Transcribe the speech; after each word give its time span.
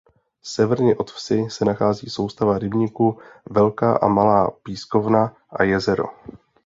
Severně 0.41 0.95
od 0.95 1.11
vsi 1.11 1.45
se 1.49 1.65
nachází 1.65 2.09
soustava 2.09 2.57
rybníků 2.57 3.17
Velká 3.49 3.95
a 3.97 4.07
Malá 4.07 4.51
Pískovna 4.63 5.35
a 5.49 5.63
Jezero. 5.63 6.05